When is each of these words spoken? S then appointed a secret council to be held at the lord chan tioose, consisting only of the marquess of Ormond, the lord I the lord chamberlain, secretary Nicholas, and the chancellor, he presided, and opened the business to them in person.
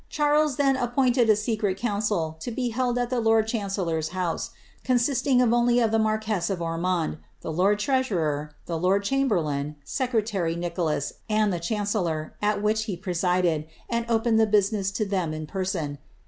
S 0.17 0.55
then 0.55 0.77
appointed 0.77 1.29
a 1.29 1.35
secret 1.35 1.77
council 1.77 2.35
to 2.39 2.49
be 2.49 2.69
held 2.69 2.97
at 2.97 3.11
the 3.11 3.19
lord 3.19 3.45
chan 3.45 3.69
tioose, 3.69 4.49
consisting 4.83 5.43
only 5.53 5.79
of 5.79 5.91
the 5.91 5.99
marquess 5.99 6.49
of 6.49 6.59
Ormond, 6.59 7.19
the 7.41 7.51
lord 7.51 7.79
I 7.87 8.01
the 8.65 8.79
lord 8.79 9.03
chamberlain, 9.03 9.75
secretary 9.83 10.55
Nicholas, 10.55 11.13
and 11.29 11.53
the 11.53 11.59
chancellor, 11.59 12.33
he 12.83 12.97
presided, 12.97 13.65
and 13.87 14.07
opened 14.09 14.39
the 14.39 14.47
business 14.47 14.89
to 14.89 15.05
them 15.05 15.35
in 15.35 15.45
person. 15.45 15.99